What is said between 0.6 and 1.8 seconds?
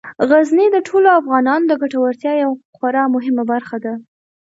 د ټولو افغانانو د